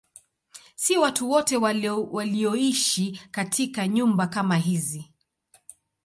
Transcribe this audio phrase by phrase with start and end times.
[0.75, 1.57] Si watu wote
[2.11, 5.11] walioishi katika nyumba kama hizi.